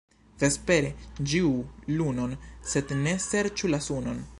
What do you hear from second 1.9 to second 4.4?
lunon, sed ne serĉu la sunon.